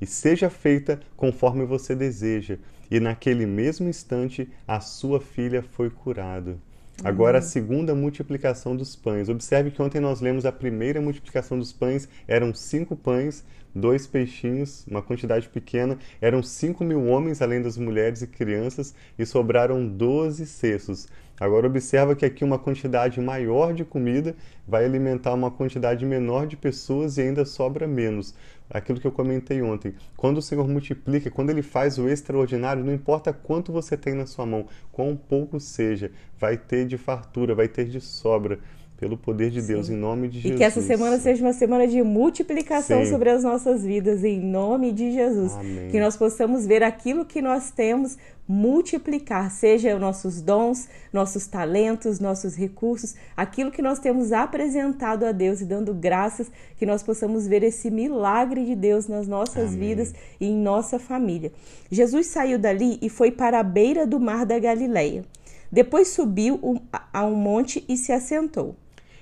e 0.00 0.06
seja 0.06 0.48
feita 0.48 1.00
conforme 1.16 1.64
você 1.64 1.96
deseja. 1.96 2.58
E 2.90 3.00
naquele 3.00 3.44
mesmo 3.44 3.88
instante 3.88 4.48
a 4.66 4.80
sua 4.80 5.20
filha 5.20 5.62
foi 5.62 5.90
curada. 5.90 6.56
Agora, 7.04 7.38
a 7.38 7.42
segunda 7.42 7.94
multiplicação 7.94 8.74
dos 8.74 8.96
pães. 8.96 9.28
Observe 9.28 9.70
que 9.70 9.80
ontem 9.80 10.00
nós 10.00 10.20
lemos 10.20 10.44
a 10.44 10.50
primeira 10.50 11.00
multiplicação 11.00 11.56
dos 11.56 11.72
pães, 11.72 12.08
eram 12.26 12.52
cinco 12.52 12.96
pães, 12.96 13.44
dois 13.74 14.06
peixinhos, 14.06 14.86
uma 14.86 15.02
quantidade 15.02 15.48
pequena, 15.48 15.98
eram 16.20 16.42
cinco 16.42 16.84
mil 16.84 17.06
homens, 17.06 17.42
além 17.42 17.62
das 17.62 17.76
mulheres 17.76 18.22
e 18.22 18.26
crianças, 18.26 18.94
e 19.18 19.24
sobraram 19.24 19.86
doze 19.86 20.46
cestos. 20.46 21.08
Agora, 21.40 21.68
observa 21.68 22.16
que 22.16 22.24
aqui 22.24 22.42
uma 22.42 22.58
quantidade 22.58 23.20
maior 23.20 23.72
de 23.72 23.84
comida 23.84 24.34
vai 24.66 24.84
alimentar 24.84 25.34
uma 25.34 25.52
quantidade 25.52 26.04
menor 26.04 26.48
de 26.48 26.56
pessoas 26.56 27.16
e 27.16 27.22
ainda 27.22 27.44
sobra 27.44 27.86
menos 27.86 28.34
aquilo 28.70 29.00
que 29.00 29.06
eu 29.06 29.12
comentei 29.12 29.62
ontem. 29.62 29.94
Quando 30.16 30.38
o 30.38 30.42
Senhor 30.42 30.66
multiplica, 30.68 31.30
quando 31.30 31.50
Ele 31.50 31.62
faz 31.62 31.98
o 31.98 32.08
extraordinário, 32.08 32.84
não 32.84 32.92
importa 32.92 33.32
quanto 33.32 33.72
você 33.72 33.96
tem 33.96 34.14
na 34.14 34.26
sua 34.26 34.44
mão, 34.44 34.66
quão 34.92 35.16
pouco 35.16 35.58
seja, 35.60 36.10
vai 36.38 36.56
ter 36.56 36.86
de 36.86 36.98
fartura, 36.98 37.54
vai 37.54 37.68
ter 37.68 37.86
de 37.86 38.00
sobra. 38.00 38.58
Pelo 38.98 39.16
poder 39.16 39.50
de 39.50 39.62
Sim. 39.62 39.68
Deus, 39.68 39.88
em 39.88 39.96
nome 39.96 40.26
de 40.26 40.40
Jesus. 40.40 40.54
E 40.54 40.58
que 40.58 40.64
essa 40.64 40.82
semana 40.82 41.18
seja 41.18 41.44
uma 41.44 41.52
semana 41.52 41.86
de 41.86 42.02
multiplicação 42.02 43.04
Sim. 43.04 43.10
sobre 43.10 43.30
as 43.30 43.44
nossas 43.44 43.84
vidas, 43.84 44.24
em 44.24 44.40
nome 44.40 44.90
de 44.90 45.12
Jesus. 45.12 45.52
Amém. 45.52 45.88
Que 45.88 46.00
nós 46.00 46.16
possamos 46.16 46.66
ver 46.66 46.82
aquilo 46.82 47.24
que 47.24 47.40
nós 47.40 47.70
temos 47.70 48.18
multiplicar, 48.48 49.52
seja 49.52 49.94
os 49.94 50.00
nossos 50.00 50.42
dons, 50.42 50.88
nossos 51.12 51.46
talentos, 51.46 52.18
nossos 52.18 52.56
recursos, 52.56 53.14
aquilo 53.36 53.70
que 53.70 53.80
nós 53.80 54.00
temos 54.00 54.32
apresentado 54.32 55.24
a 55.24 55.30
Deus 55.30 55.60
e 55.60 55.64
dando 55.64 55.94
graças, 55.94 56.50
que 56.76 56.84
nós 56.84 57.00
possamos 57.00 57.46
ver 57.46 57.62
esse 57.62 57.92
milagre 57.92 58.64
de 58.64 58.74
Deus 58.74 59.06
nas 59.06 59.28
nossas 59.28 59.68
Amém. 59.68 59.90
vidas 59.90 60.12
e 60.40 60.46
em 60.46 60.56
nossa 60.56 60.98
família. 60.98 61.52
Jesus 61.88 62.26
saiu 62.26 62.58
dali 62.58 62.98
e 63.00 63.08
foi 63.08 63.30
para 63.30 63.60
a 63.60 63.62
beira 63.62 64.04
do 64.04 64.18
mar 64.18 64.44
da 64.44 64.58
Galileia. 64.58 65.24
Depois 65.70 66.08
subiu 66.08 66.80
a 67.12 67.24
um 67.24 67.36
monte 67.36 67.84
e 67.88 67.96
se 67.96 68.10
assentou. 68.10 68.74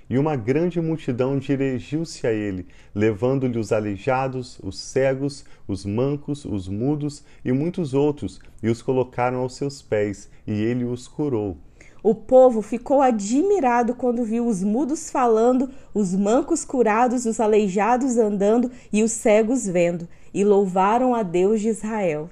E 0.09 0.19
uma 0.19 0.37
grande 0.37 0.81
multidão 0.81 1.37
dirigiu-se 1.37 2.27
a 2.27 2.33
ele, 2.33 2.67
levando-lhe 2.95 3.59
os 3.59 3.73
aleijados, 3.73 4.61
os 4.63 4.79
cegos, 4.79 5.45
os 5.67 5.85
mancos, 5.85 6.45
os 6.45 6.69
mudos 6.69 7.25
e 7.45 7.51
muitos 7.51 7.93
outros, 7.93 8.41
e 8.63 8.69
os 8.69 8.81
colocaram 8.81 9.39
aos 9.39 9.57
seus 9.57 9.83
pés, 9.83 10.31
e 10.47 10.53
ele 10.53 10.85
os 10.85 11.09
curou. 11.09 11.57
O 12.05 12.15
povo 12.15 12.63
ficou 12.63 13.03
admirado 13.03 13.93
quando 13.97 14.23
viu 14.23 14.47
os 14.47 14.63
mudos 14.63 15.11
falando, 15.11 15.71
os 15.93 16.15
mancos 16.15 16.65
curados, 16.65 17.27
os 17.27 17.41
aleijados 17.41 18.17
andando 18.17 18.71
e 18.93 19.03
os 19.03 19.11
cegos 19.11 19.67
vendo, 19.67 20.07
e 20.33 20.45
louvaram 20.45 21.17
a 21.17 21.25
Deus 21.25 21.61
de 21.61 21.69
Israel. 21.69 22.31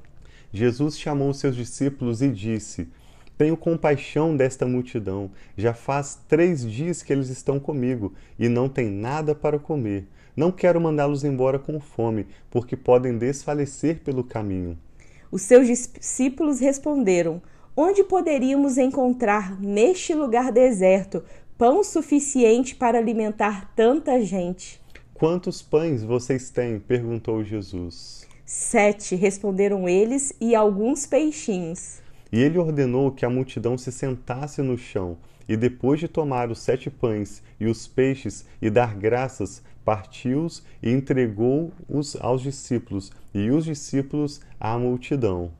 Jesus 0.52 0.96
chamou 0.96 1.34
seus 1.34 1.56
discípulos 1.56 2.22
e 2.22 2.28
disse: 2.28 2.86
tenho 3.36 3.56
compaixão 3.56 4.36
desta 4.36 4.66
multidão. 4.66 5.30
Já 5.56 5.74
faz 5.74 6.18
três 6.28 6.68
dias 6.68 7.02
que 7.02 7.12
eles 7.12 7.28
estão 7.28 7.58
comigo 7.58 8.12
e 8.38 8.48
não 8.48 8.68
têm 8.68 8.90
nada 8.90 9.34
para 9.34 9.58
comer. 9.58 10.06
Não 10.36 10.50
quero 10.50 10.80
mandá-los 10.80 11.24
embora 11.24 11.58
com 11.58 11.78
fome, 11.78 12.26
porque 12.50 12.76
podem 12.76 13.16
desfalecer 13.16 14.00
pelo 14.00 14.24
caminho. 14.24 14.76
Os 15.30 15.42
seus 15.42 15.66
discípulos 15.66 16.60
responderam: 16.60 17.40
Onde 17.76 18.04
poderíamos 18.04 18.78
encontrar 18.78 19.60
neste 19.60 20.14
lugar 20.14 20.52
deserto 20.52 21.22
pão 21.56 21.84
suficiente 21.84 22.74
para 22.74 22.98
alimentar 22.98 23.72
tanta 23.76 24.20
gente? 24.20 24.80
Quantos 25.12 25.62
pães 25.62 26.02
vocês 26.02 26.50
têm? 26.50 26.80
perguntou 26.80 27.44
Jesus. 27.44 28.26
Sete, 28.44 29.14
responderam 29.14 29.88
eles, 29.88 30.32
e 30.40 30.54
alguns 30.54 31.06
peixinhos. 31.06 32.03
E 32.34 32.42
ele 32.42 32.58
ordenou 32.58 33.12
que 33.12 33.24
a 33.24 33.30
multidão 33.30 33.78
se 33.78 33.92
sentasse 33.92 34.60
no 34.60 34.76
chão, 34.76 35.16
e 35.48 35.56
depois 35.56 36.00
de 36.00 36.08
tomar 36.08 36.50
os 36.50 36.58
sete 36.58 36.90
pães 36.90 37.40
e 37.60 37.66
os 37.66 37.86
peixes 37.86 38.44
e 38.60 38.68
dar 38.68 38.96
graças, 38.96 39.62
partiu-os 39.84 40.64
e 40.82 40.90
entregou-os 40.90 42.16
aos 42.20 42.42
discípulos, 42.42 43.12
e 43.32 43.52
os 43.52 43.64
discípulos 43.64 44.40
à 44.58 44.76
multidão. 44.76 45.52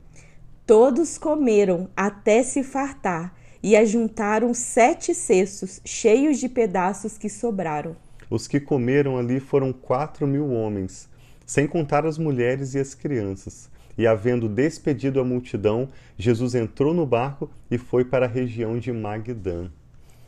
Todos 0.67 1.17
comeram 1.17 1.87
até 1.95 2.43
se 2.43 2.61
fartar, 2.61 3.33
e 3.63 3.77
ajuntaram 3.77 4.53
sete 4.53 5.15
cestos 5.15 5.79
cheios 5.85 6.39
de 6.39 6.49
pedaços 6.49 7.17
que 7.17 7.29
sobraram. 7.29 7.95
Os 8.29 8.49
que 8.49 8.59
comeram 8.59 9.17
ali 9.17 9.39
foram 9.39 9.71
quatro 9.71 10.27
mil 10.27 10.51
homens, 10.51 11.07
sem 11.45 11.67
contar 11.67 12.05
as 12.05 12.17
mulheres 12.17 12.73
e 12.73 12.79
as 12.79 12.93
crianças. 12.93 13.73
E, 13.97 14.05
havendo 14.05 14.49
despedido 14.49 15.19
a 15.19 15.23
multidão, 15.23 15.89
Jesus 16.17 16.55
entrou 16.55 16.93
no 16.93 17.05
barco 17.05 17.49
e 17.69 17.77
foi 17.77 18.03
para 18.03 18.25
a 18.25 18.29
região 18.29 18.77
de 18.77 18.91
Magdã. 18.91 19.69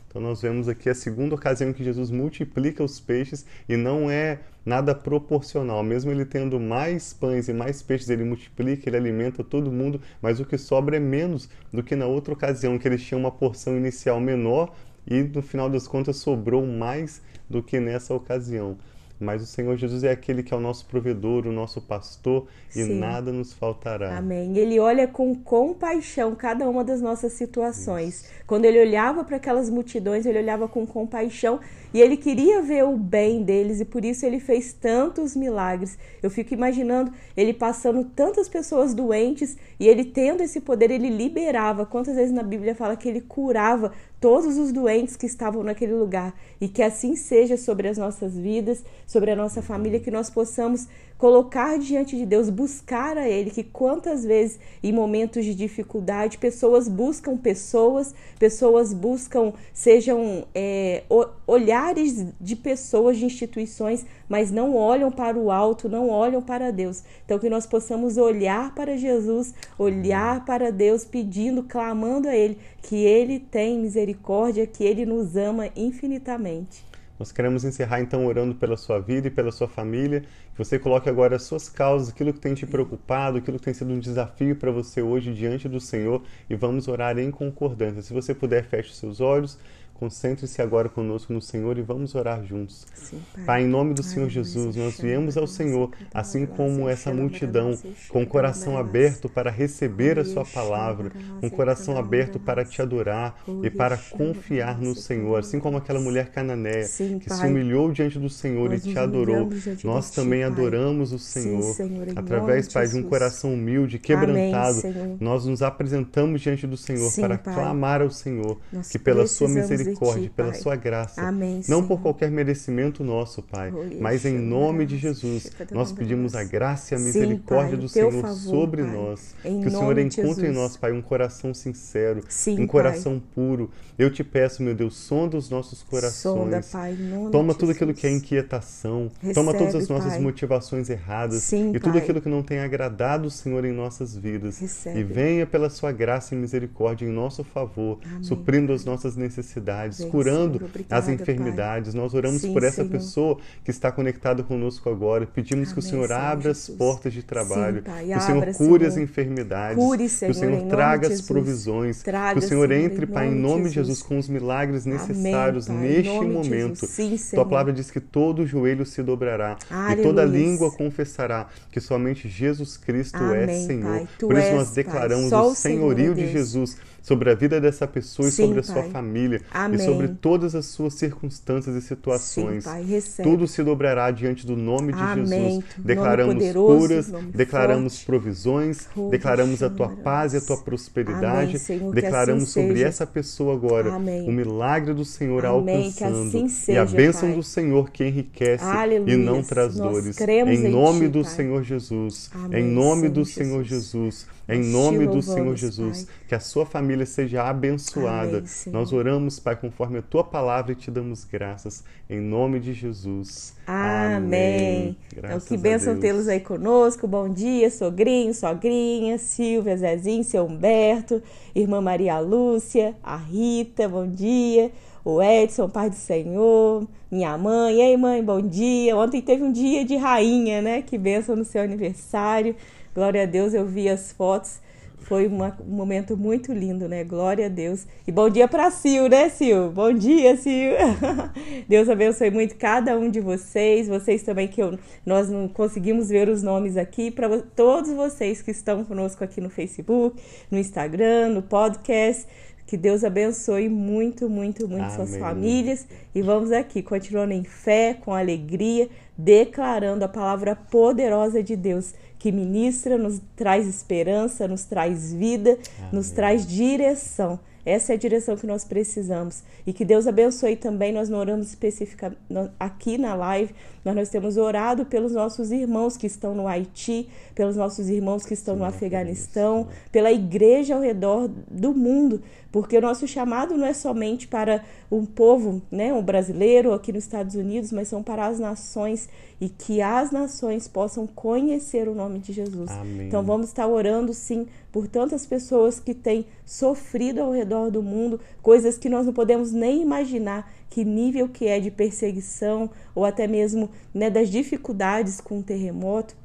Então, 0.08 0.22
nós 0.22 0.40
vemos 0.40 0.68
aqui 0.68 0.88
a 0.88 0.94
segunda 0.94 1.34
ocasião 1.34 1.72
que 1.72 1.84
Jesus 1.84 2.10
multiplica 2.10 2.82
os 2.82 2.98
peixes 2.98 3.44
e 3.68 3.76
não 3.76 4.10
é 4.10 4.40
nada 4.64 4.94
proporcional. 4.94 5.82
Mesmo 5.82 6.10
ele 6.10 6.24
tendo 6.24 6.58
mais 6.58 7.12
pães 7.12 7.46
e 7.48 7.52
mais 7.52 7.82
peixes, 7.82 8.08
ele 8.08 8.24
multiplica, 8.24 8.88
ele 8.88 8.96
alimenta 8.96 9.44
todo 9.44 9.70
mundo, 9.70 10.00
mas 10.22 10.40
o 10.40 10.46
que 10.46 10.56
sobra 10.56 10.96
é 10.96 11.00
menos 11.00 11.48
do 11.70 11.82
que 11.82 11.94
na 11.94 12.06
outra 12.06 12.32
ocasião, 12.32 12.78
que 12.78 12.88
eles 12.88 13.02
tinham 13.02 13.20
uma 13.20 13.30
porção 13.30 13.76
inicial 13.76 14.18
menor 14.18 14.74
e 15.06 15.22
no 15.22 15.42
final 15.42 15.68
das 15.68 15.86
contas 15.86 16.16
sobrou 16.16 16.66
mais 16.66 17.22
do 17.48 17.62
que 17.62 17.78
nessa 17.78 18.14
ocasião 18.14 18.78
mas 19.20 19.42
o 19.42 19.46
Senhor 19.46 19.76
Jesus 19.76 20.04
é 20.04 20.10
aquele 20.10 20.42
que 20.42 20.54
é 20.54 20.56
o 20.56 20.60
nosso 20.60 20.86
provedor, 20.86 21.46
o 21.46 21.52
nosso 21.52 21.80
pastor 21.80 22.46
e 22.70 22.84
Sim. 22.84 22.98
nada 22.98 23.32
nos 23.32 23.52
faltará. 23.52 24.16
Amém. 24.16 24.56
Ele 24.56 24.78
olha 24.78 25.08
com 25.08 25.34
compaixão 25.34 26.34
cada 26.34 26.68
uma 26.68 26.84
das 26.84 27.00
nossas 27.00 27.32
situações. 27.32 28.22
Isso. 28.22 28.38
Quando 28.46 28.64
ele 28.64 28.80
olhava 28.80 29.24
para 29.24 29.36
aquelas 29.36 29.68
multidões, 29.68 30.24
ele 30.24 30.38
olhava 30.38 30.68
com 30.68 30.86
compaixão 30.86 31.60
e 31.92 32.00
ele 32.00 32.16
queria 32.16 32.60
ver 32.60 32.84
o 32.84 32.96
bem 32.96 33.42
deles 33.42 33.80
e 33.80 33.84
por 33.84 34.04
isso 34.04 34.24
ele 34.24 34.38
fez 34.38 34.72
tantos 34.72 35.34
milagres. 35.34 35.98
Eu 36.22 36.30
fico 36.30 36.54
imaginando 36.54 37.12
ele 37.36 37.52
passando 37.52 38.04
tantas 38.04 38.48
pessoas 38.48 38.94
doentes 38.94 39.56
e 39.80 39.86
ele 39.86 40.04
tendo 40.04 40.42
esse 40.42 40.60
poder, 40.60 40.90
ele 40.90 41.08
liberava. 41.08 41.86
Quantas 41.86 42.16
vezes 42.16 42.32
na 42.32 42.42
Bíblia 42.42 42.74
fala 42.74 42.96
que 42.96 43.08
ele 43.08 43.20
curava 43.20 43.92
todos 44.20 44.56
os 44.58 44.72
doentes 44.72 45.16
que 45.16 45.26
estavam 45.26 45.62
naquele 45.62 45.94
lugar. 45.94 46.34
E 46.60 46.68
que 46.68 46.82
assim 46.82 47.16
seja 47.16 47.56
sobre 47.56 47.88
as 47.88 47.98
nossas 47.98 48.36
vidas, 48.36 48.84
sobre 49.06 49.30
a 49.30 49.36
nossa 49.36 49.62
família, 49.62 50.00
que 50.00 50.10
nós 50.10 50.30
possamos 50.30 50.86
colocar 51.18 51.76
diante 51.80 52.16
de 52.16 52.24
Deus, 52.24 52.48
buscar 52.48 53.18
a 53.18 53.28
Ele, 53.28 53.50
que 53.50 53.64
quantas 53.64 54.24
vezes 54.24 54.60
em 54.82 54.92
momentos 54.92 55.44
de 55.44 55.52
dificuldade 55.52 56.38
pessoas 56.38 56.86
buscam 56.86 57.36
pessoas, 57.36 58.14
pessoas 58.38 58.94
buscam, 58.94 59.52
sejam 59.74 60.46
é, 60.54 61.02
olhares 61.44 62.24
de 62.40 62.54
pessoas, 62.54 63.18
de 63.18 63.24
instituições, 63.24 64.06
mas 64.28 64.52
não 64.52 64.76
olham 64.76 65.10
para 65.10 65.36
o 65.36 65.50
alto, 65.50 65.88
não 65.88 66.08
olham 66.08 66.40
para 66.40 66.70
Deus. 66.70 67.02
Então 67.24 67.38
que 67.38 67.50
nós 67.50 67.66
possamos 67.66 68.16
olhar 68.16 68.72
para 68.74 68.96
Jesus, 68.96 69.52
olhar 69.76 70.44
para 70.44 70.70
Deus, 70.70 71.04
pedindo, 71.04 71.64
clamando 71.64 72.28
a 72.28 72.36
Ele, 72.36 72.56
que 72.80 72.96
Ele 72.96 73.40
tem 73.40 73.80
misericórdia, 73.80 74.68
que 74.68 74.84
Ele 74.84 75.04
nos 75.04 75.36
ama 75.36 75.68
infinitamente. 75.74 76.87
Nós 77.18 77.32
queremos 77.32 77.64
encerrar 77.64 78.00
então 78.00 78.26
orando 78.26 78.54
pela 78.54 78.76
sua 78.76 79.00
vida 79.00 79.26
e 79.26 79.30
pela 79.30 79.50
sua 79.50 79.66
família. 79.66 80.20
Que 80.52 80.58
você 80.58 80.78
coloque 80.78 81.08
agora 81.08 81.36
as 81.36 81.42
suas 81.42 81.68
causas, 81.68 82.10
aquilo 82.10 82.32
que 82.32 82.40
tem 82.40 82.54
te 82.54 82.66
preocupado, 82.66 83.38
aquilo 83.38 83.58
que 83.58 83.64
tem 83.64 83.74
sido 83.74 83.92
um 83.92 83.98
desafio 83.98 84.54
para 84.54 84.70
você 84.70 85.02
hoje 85.02 85.34
diante 85.34 85.68
do 85.68 85.80
Senhor 85.80 86.22
e 86.48 86.54
vamos 86.54 86.86
orar 86.86 87.18
em 87.18 87.30
concordância. 87.30 88.02
Se 88.02 88.12
você 88.12 88.34
puder, 88.34 88.64
feche 88.64 88.90
os 88.90 88.98
seus 88.98 89.20
olhos. 89.20 89.58
Concentre-se 89.98 90.62
agora 90.62 90.88
conosco 90.88 91.32
no 91.32 91.42
Senhor 91.42 91.76
e 91.76 91.82
vamos 91.82 92.14
orar 92.14 92.44
juntos. 92.44 92.86
Sim, 92.94 93.20
pai. 93.34 93.44
pai. 93.44 93.62
em 93.64 93.66
nome 93.66 93.94
do 93.94 94.02
Senhor 94.02 94.28
Jesus, 94.28 94.76
nós 94.76 94.96
viemos 95.00 95.36
ao 95.36 95.44
Senhor, 95.48 95.90
assim 96.14 96.46
como 96.46 96.88
essa 96.88 97.12
multidão, 97.12 97.76
com 98.08 98.22
o 98.22 98.26
coração 98.26 98.78
aberto 98.78 99.28
para 99.28 99.50
receber 99.50 100.16
a 100.16 100.24
Sua 100.24 100.44
palavra, 100.44 101.10
o 101.42 101.50
coração 101.50 101.98
aberto 101.98 102.38
para 102.38 102.64
te 102.64 102.80
adorar 102.80 103.42
e 103.64 103.68
para 103.70 103.96
confiar 103.96 104.78
no 104.80 104.94
Senhor, 104.94 105.40
assim 105.40 105.58
como 105.58 105.76
aquela 105.76 105.98
mulher 105.98 106.30
cananeia 106.30 106.84
que 106.84 107.28
se 107.28 107.44
humilhou 107.44 107.90
diante 107.90 108.20
do 108.20 108.30
Senhor 108.30 108.72
e 108.72 108.78
te 108.78 108.96
adorou. 108.96 109.50
Nós 109.82 110.12
também 110.12 110.44
adoramos 110.44 111.12
o 111.12 111.18
Senhor, 111.18 111.74
através, 112.14 112.72
Pai, 112.72 112.86
de 112.86 112.96
um 112.96 113.02
coração 113.02 113.52
humilde, 113.52 113.98
quebrantado. 113.98 114.80
Nós 115.18 115.44
nos 115.44 115.60
apresentamos 115.60 116.40
diante 116.40 116.68
do 116.68 116.76
Senhor 116.76 117.12
para 117.16 117.36
clamar 117.36 118.00
ao 118.00 118.10
Senhor, 118.10 118.60
que 118.88 118.96
pela 118.96 119.26
Sua 119.26 119.48
misericórdia 119.48 119.87
misericórdia, 119.88 120.22
ti, 120.22 120.30
pela 120.30 120.50
Pai. 120.52 120.60
sua 120.60 120.76
graça. 120.76 121.22
Amém, 121.22 121.60
não 121.68 121.86
por 121.86 122.00
qualquer 122.00 122.30
merecimento 122.30 123.02
nosso, 123.04 123.42
Pai, 123.42 123.72
Oh, 123.74 124.00
mas 124.00 124.24
em 124.24 124.38
nome 124.38 124.86
de 124.86 124.96
Jesus, 124.98 125.50
nós 125.70 125.92
pedimos 125.92 126.34
a 126.34 126.44
graça 126.44 126.94
e 126.94 126.96
a 126.96 126.98
Sim, 126.98 127.04
misericórdia 127.06 127.70
Pai, 127.72 127.80
do 127.80 127.88
Senhor 127.88 128.12
favor, 128.12 128.34
sobre 128.36 128.82
Pai. 128.82 128.92
nós. 128.92 129.34
Em 129.44 129.60
que 129.60 129.68
o 129.68 129.70
Senhor 129.70 129.98
encontre 129.98 130.46
em 130.48 130.52
nós, 130.52 130.76
Pai, 130.76 130.92
um 130.92 131.02
coração 131.02 131.52
sincero, 131.54 132.22
Sim, 132.28 132.60
um 132.60 132.66
coração 132.66 133.20
puro. 133.34 133.70
Eu 133.98 134.12
te 134.12 134.22
peço, 134.22 134.62
meu 134.62 134.74
Deus, 134.74 134.96
sonda 134.96 135.36
os 135.36 135.50
nossos 135.50 135.82
corações. 135.82 136.18
Sonda, 136.38 136.60
Pai, 136.70 136.96
Toma 137.32 137.52
tudo 137.54 137.72
aquilo 137.72 137.92
que 137.92 138.06
é 138.06 138.10
inquietação, 138.10 139.10
toma 139.34 139.52
todas 139.52 139.68
as 139.74 139.82
Recebe, 139.82 139.92
nossas 139.92 140.12
Pai. 140.14 140.20
motivações 140.22 140.88
erradas 140.88 141.42
Sim, 141.42 141.70
e 141.74 141.80
tudo 141.80 141.92
Pai. 141.92 142.02
aquilo 142.02 142.20
que 142.20 142.28
não 142.28 142.42
tem 142.42 142.60
agradado 142.60 143.26
o 143.26 143.30
Senhor 143.30 143.64
em 143.64 143.72
nossas 143.72 144.16
vidas. 144.16 144.58
Recebe. 144.60 145.00
E 145.00 145.02
venha 145.02 145.46
pela 145.46 145.68
sua 145.68 145.90
graça 145.92 146.34
e 146.34 146.38
misericórdia 146.38 147.04
em 147.06 147.10
nosso 147.10 147.42
favor, 147.42 147.98
Amém, 148.04 148.22
suprindo 148.22 148.72
as 148.72 148.84
nossas 148.84 149.16
necessidades, 149.16 149.58
Vem, 149.86 150.10
curando 150.10 150.58
Senhor. 150.58 150.68
Obrigada, 150.70 151.02
as 151.02 151.08
enfermidades. 151.08 151.94
Nós 151.94 152.14
oramos 152.14 152.40
Sim, 152.42 152.52
por 152.52 152.62
essa 152.62 152.76
Senhor. 152.76 152.90
pessoa 152.90 153.38
que 153.64 153.70
está 153.70 153.92
conectada 153.92 154.42
conosco 154.42 154.88
agora. 154.90 155.26
Pedimos 155.26 155.72
que 155.72 155.78
o 155.78 155.82
Amém, 155.82 155.90
Senhor 155.90 156.06
Senhor 156.08 156.12
abra 156.20 156.50
as 156.50 156.58
Jesus. 156.58 156.76
portas 156.78 157.12
de 157.12 157.22
trabalho, 157.22 157.76
Sim, 157.78 157.82
Pai, 157.90 158.04
que 158.06 158.16
o 158.16 158.20
Senhor 158.20 158.38
abra, 158.42 158.54
cure 158.54 158.86
as 158.86 158.94
Senhor. 158.94 159.04
enfermidades, 159.04 159.82
Cure, 159.84 159.98
que 159.98 160.04
o 160.04 160.08
Senhor, 160.08 160.34
Senhor 160.34 160.68
traga 160.68 161.08
as 161.08 161.20
provisões, 161.22 162.02
Traga, 162.02 162.38
que 162.40 162.44
o 162.44 162.48
Senhor 162.48 162.68
Senhor, 162.68 162.84
entre, 162.84 163.06
Pai, 163.06 163.28
em 163.28 163.34
nome 163.34 163.64
de 163.68 163.74
Jesus. 163.76 164.02
Com 164.02 164.18
os 164.18 164.28
milagres 164.28 164.84
necessários 164.84 165.68
Amém, 165.70 166.02
Pai, 166.02 166.02
neste 166.02 166.24
momento. 166.26 166.86
Sim, 166.86 167.08
Tua 167.10 167.18
Senhor. 167.18 167.46
palavra 167.46 167.72
diz 167.72 167.90
que 167.90 168.00
todo 168.00 168.46
joelho 168.46 168.84
se 168.86 169.02
dobrará 169.02 169.56
e 169.70 169.74
Aleluia. 169.74 170.02
toda 170.02 170.24
língua 170.24 170.70
confessará 170.72 171.46
que 171.70 171.80
somente 171.80 172.28
Jesus 172.28 172.76
Cristo 172.76 173.18
é 173.32 173.44
Amém, 173.44 173.66
Senhor. 173.66 173.98
Pai. 173.98 174.08
Tu 174.18 174.26
Por 174.26 174.36
isso 174.36 174.46
és, 174.48 174.54
nós 174.54 174.66
Pai. 174.70 174.74
declaramos 174.84 175.32
o 175.32 175.54
Senhor 175.54 175.54
senhorio 175.54 176.12
é 176.12 176.14
de. 176.14 176.32
Jesus 176.32 176.76
sobre 177.02 177.30
a 177.30 177.34
vida 177.34 177.60
dessa 177.60 177.86
pessoa 177.86 178.30
Sim, 178.30 178.42
e 178.42 178.46
sobre 178.46 178.60
a 178.60 178.62
sua 178.62 178.82
Pai. 178.82 178.90
família 178.90 179.40
Amém. 179.50 179.67
E 179.76 179.78
sobre 179.78 180.08
todas 180.08 180.54
as 180.54 180.66
suas 180.66 180.94
circunstâncias 180.94 181.74
e 181.76 181.80
situações. 181.82 182.64
Sim, 182.64 182.70
Pai. 182.70 182.84
Tudo 183.22 183.46
se 183.46 183.62
dobrará 183.62 184.10
diante 184.10 184.46
do 184.46 184.56
nome 184.56 184.92
de 184.92 185.00
Amém. 185.00 185.26
Jesus. 185.26 185.54
Nome 185.54 185.64
Declaramos 185.78 186.34
poderoso, 186.34 186.78
curas, 186.78 187.08
nome 187.08 187.32
declaramos 187.32 187.92
forte. 187.94 188.06
provisões, 188.06 188.88
declaramos 189.10 189.62
a 189.62 189.70
tua 189.70 189.88
paz 189.88 190.34
e 190.34 190.36
a 190.36 190.40
tua 190.40 190.56
Amém, 190.56 190.64
prosperidade. 190.64 191.58
Senhor, 191.58 191.94
que 191.94 192.00
declaramos 192.00 192.42
assim 192.44 192.52
sobre 192.52 192.74
seja. 192.74 192.86
essa 192.88 193.06
pessoa 193.06 193.54
agora 193.54 193.94
Amém. 193.94 194.28
o 194.28 194.32
milagre 194.32 194.94
do 194.94 195.04
Senhor 195.04 195.44
a 195.44 195.50
Amém, 195.50 195.90
que 195.92 196.04
alcançando 196.04 196.28
assim 196.28 196.42
e 196.72 196.76
a 196.78 196.86
seja, 196.86 196.96
bênção 196.96 197.28
Pai. 197.28 197.36
do 197.36 197.42
Senhor 197.42 197.90
que 197.90 198.04
enriquece 198.04 198.64
e 198.64 198.68
Aleluia. 198.68 199.16
não 199.16 199.42
traz 199.42 199.76
Nós 199.76 199.92
dores. 199.92 200.20
Em 200.20 200.66
em 200.66 200.68
nome 200.70 201.06
Ti, 201.06 201.08
do 201.08 201.22
Pai. 201.22 201.30
Senhor 201.32 201.62
Jesus. 201.62 202.30
Amém, 202.34 202.62
em 202.62 202.72
nome 202.72 203.00
Senhor 203.02 203.12
do 203.14 203.24
Senhor 203.24 203.64
Jesus. 203.64 203.78
Jesus. 203.88 204.37
Em 204.48 204.64
nome 204.64 205.06
do 205.06 205.20
Senhor 205.20 205.54
Jesus. 205.54 206.04
Pai. 206.04 206.14
Que 206.28 206.34
a 206.34 206.40
sua 206.40 206.64
família 206.64 207.04
seja 207.04 207.42
abençoada. 207.42 208.38
Amém. 208.38 208.48
Nós 208.68 208.92
oramos, 208.94 209.38
Pai, 209.38 209.54
conforme 209.54 209.98
a 209.98 210.02
tua 210.02 210.24
palavra 210.24 210.72
e 210.72 210.74
te 210.74 210.90
damos 210.90 211.24
graças. 211.24 211.84
Em 212.08 212.18
nome 212.18 212.58
de 212.58 212.72
Jesus. 212.72 213.54
Amém. 213.66 214.96
Então, 215.12 215.22
Graças 215.22 215.48
que 215.48 215.56
bênção 215.58 216.00
tê-los 216.00 216.28
aí 216.28 216.40
conosco. 216.40 217.06
Bom 217.06 217.28
dia, 217.28 217.70
sogrinho, 217.70 218.32
sogrinha, 218.32 219.18
Silvia, 219.18 219.76
Zezinho, 219.76 220.24
seu 220.24 220.46
Humberto, 220.46 221.22
irmã 221.54 221.82
Maria 221.82 222.18
Lúcia, 222.18 222.96
a 223.02 223.16
Rita, 223.16 223.86
bom 223.86 224.06
dia. 224.06 224.72
O 225.04 225.22
Edson, 225.22 225.68
Pai 225.68 225.90
do 225.90 225.96
Senhor, 225.96 226.86
minha 227.10 227.36
mãe. 227.38 227.76
E 227.76 227.82
aí, 227.82 227.96
mãe, 227.96 228.22
bom 228.22 228.40
dia. 228.40 228.96
Ontem 228.96 229.20
teve 229.22 229.42
um 229.42 229.52
dia 229.52 229.84
de 229.84 229.96
rainha, 229.96 230.60
né? 230.60 230.82
Que 230.82 230.98
bênção 230.98 231.36
no 231.36 231.44
seu 231.44 231.62
aniversário. 231.62 232.54
Glória 232.94 233.22
a 233.22 233.26
Deus, 233.26 233.54
eu 233.54 233.64
vi 233.66 233.88
as 233.88 234.12
fotos. 234.12 234.60
Foi 235.00 235.26
uma- 235.26 235.56
um 235.66 235.74
momento 235.76 236.16
muito 236.16 236.52
lindo, 236.52 236.86
né? 236.88 237.02
Glória 237.04 237.46
a 237.46 237.48
Deus. 237.48 237.86
E 238.06 238.12
bom 238.12 238.28
dia 238.28 238.46
para 238.48 238.70
Sil, 238.74 239.08
né, 239.08 239.28
Sil? 239.32 239.70
Bom 239.72 239.92
dia, 239.92 240.36
Sil. 240.36 240.74
Deus 241.68 241.88
abençoe 241.88 242.30
muito 242.30 242.56
cada 242.56 242.98
um 242.98 243.08
de 243.08 243.20
vocês. 243.20 243.88
Vocês 243.88 244.22
também 244.22 244.48
que 244.48 244.60
eu, 244.60 244.78
nós 245.06 245.30
não 245.30 245.48
conseguimos 245.48 246.08
ver 246.08 246.28
os 246.28 246.42
nomes 246.42 246.76
aqui. 246.76 247.10
Para 247.10 247.40
todos 247.56 247.90
vocês 247.92 248.42
que 248.42 248.50
estão 248.50 248.84
conosco 248.84 249.22
aqui 249.24 249.40
no 249.40 249.48
Facebook, 249.48 250.20
no 250.50 250.58
Instagram, 250.58 251.30
no 251.30 251.42
podcast. 251.42 252.26
Que 252.66 252.76
Deus 252.76 253.02
abençoe 253.02 253.66
muito, 253.66 254.28
muito, 254.28 254.68
muito 254.68 254.90
suas 254.92 255.10
Amém. 255.14 255.20
famílias. 255.20 255.86
E 256.14 256.20
vamos 256.20 256.52
aqui, 256.52 256.82
continuando 256.82 257.32
em 257.32 257.42
fé, 257.44 257.94
com 257.94 258.12
alegria, 258.12 258.90
declarando 259.16 260.04
a 260.04 260.08
palavra 260.08 260.54
poderosa 260.54 261.42
de 261.42 261.56
Deus, 261.56 261.94
que 262.18 262.32
ministra, 262.32 262.98
nos 262.98 263.20
traz 263.36 263.66
esperança, 263.66 264.48
nos 264.48 264.64
traz 264.64 265.12
vida, 265.12 265.58
nos 265.92 266.06
Amém. 266.06 266.16
traz 266.16 266.46
direção. 266.46 267.38
Essa 267.64 267.92
é 267.92 267.96
a 267.96 267.98
direção 267.98 268.34
que 268.34 268.46
nós 268.46 268.64
precisamos. 268.64 269.42
E 269.66 269.74
que 269.74 269.84
Deus 269.84 270.06
abençoe 270.06 270.56
também. 270.56 270.90
Nós 270.90 271.10
não 271.10 271.18
oramos 271.18 271.48
especificamente 271.48 272.18
aqui 272.58 272.96
na 272.96 273.14
live, 273.14 273.54
mas 273.84 273.94
nós 273.94 274.08
temos 274.08 274.38
orado 274.38 274.86
pelos 274.86 275.12
nossos 275.12 275.52
irmãos 275.52 275.94
que 275.94 276.06
estão 276.06 276.34
no 276.34 276.48
Haiti, 276.48 277.10
pelos 277.34 277.56
nossos 277.56 277.90
irmãos 277.90 278.24
que 278.24 278.32
estão 278.32 278.54
Sim, 278.54 278.60
no 278.60 278.66
Afeganistão, 278.66 279.60
Afeganistão. 279.60 279.90
pela 279.92 280.10
igreja 280.10 280.76
ao 280.76 280.80
redor 280.80 281.28
do 281.50 281.74
mundo, 281.74 282.22
porque 282.50 282.78
o 282.78 282.80
nosso 282.80 283.06
chamado 283.06 283.56
não 283.56 283.66
é 283.66 283.74
somente 283.74 284.26
para 284.26 284.64
um 284.90 285.04
povo, 285.04 285.60
né, 285.70 285.92
um 285.92 286.02
brasileiro 286.02 286.72
aqui 286.72 286.92
nos 286.92 287.04
Estados 287.04 287.34
Unidos, 287.34 287.70
mas 287.72 287.88
são 287.88 288.02
para 288.02 288.26
as 288.26 288.38
nações 288.38 289.08
e 289.40 289.48
que 289.48 289.82
as 289.82 290.10
nações 290.10 290.66
possam 290.66 291.06
conhecer 291.06 291.88
o 291.88 291.94
nome 291.94 292.18
de 292.18 292.32
Jesus. 292.32 292.70
Amém. 292.70 293.06
Então 293.06 293.22
vamos 293.22 293.48
estar 293.48 293.66
orando 293.66 294.14
sim 294.14 294.46
por 294.72 294.88
tantas 294.88 295.26
pessoas 295.26 295.78
que 295.78 295.92
têm 295.92 296.24
sofrido 296.44 297.20
ao 297.20 297.32
redor 297.32 297.70
do 297.70 297.82
mundo, 297.82 298.18
coisas 298.40 298.78
que 298.78 298.88
nós 298.88 299.04
não 299.04 299.12
podemos 299.12 299.52
nem 299.52 299.82
imaginar 299.82 300.50
que 300.70 300.84
nível 300.84 301.28
que 301.28 301.46
é 301.46 301.60
de 301.60 301.70
perseguição 301.70 302.70
ou 302.94 303.04
até 303.04 303.26
mesmo 303.26 303.70
né, 303.92 304.08
das 304.08 304.30
dificuldades 304.30 305.20
com 305.20 305.40
o 305.40 305.42
terremoto. 305.42 306.16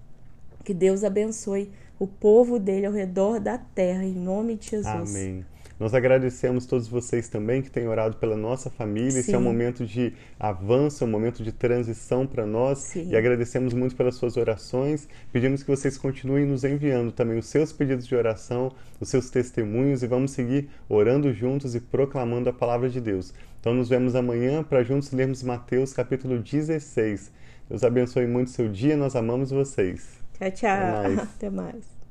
Que 0.63 0.73
Deus 0.73 1.03
abençoe 1.03 1.69
o 1.99 2.07
povo 2.07 2.57
dele 2.57 2.85
ao 2.85 2.93
redor 2.93 3.39
da 3.39 3.57
terra, 3.57 4.03
em 4.03 4.13
nome 4.13 4.55
de 4.55 4.71
Jesus. 4.71 5.15
Amém. 5.15 5.45
Nós 5.83 5.93
agradecemos 5.93 6.65
todos 6.65 6.87
vocês 6.87 7.27
também 7.27 7.61
que 7.61 7.69
têm 7.69 7.89
orado 7.89 8.15
pela 8.15 8.37
nossa 8.37 8.69
família. 8.69 9.19
Esse 9.19 9.33
é 9.33 9.37
um 9.37 9.41
Sim. 9.41 9.45
momento 9.45 9.85
de 9.85 10.13
avanço, 10.39 11.03
é 11.03 11.07
um 11.07 11.09
momento 11.09 11.43
de 11.43 11.51
transição 11.51 12.25
para 12.25 12.45
nós. 12.45 12.79
Sim. 12.79 13.09
E 13.09 13.17
agradecemos 13.17 13.73
muito 13.73 13.93
pelas 13.93 14.15
suas 14.15 14.37
orações. 14.37 15.09
Pedimos 15.33 15.61
que 15.61 15.69
vocês 15.69 15.97
continuem 15.97 16.45
nos 16.45 16.63
enviando 16.63 17.11
também 17.11 17.37
os 17.37 17.47
seus 17.47 17.73
pedidos 17.73 18.07
de 18.07 18.15
oração, 18.15 18.71
os 18.97 19.09
seus 19.09 19.29
testemunhos 19.29 20.01
e 20.03 20.07
vamos 20.07 20.31
seguir 20.31 20.69
orando 20.87 21.33
juntos 21.33 21.75
e 21.75 21.81
proclamando 21.81 22.49
a 22.49 22.53
palavra 22.53 22.89
de 22.89 23.01
Deus. 23.01 23.33
Então 23.59 23.73
nos 23.73 23.89
vemos 23.89 24.15
amanhã 24.15 24.63
para 24.63 24.83
juntos 24.83 25.11
lermos 25.11 25.43
Mateus 25.43 25.91
capítulo 25.91 26.39
16. 26.39 27.29
Deus 27.67 27.83
abençoe 27.83 28.25
muito 28.25 28.51
seu 28.51 28.69
dia, 28.69 28.95
nós 28.95 29.17
amamos 29.17 29.51
vocês. 29.51 30.17
Tchau, 30.39 30.49
tchau. 30.49 30.69
Até 30.69 31.09
mais. 31.09 31.19
Até 31.35 31.49
mais. 31.49 32.02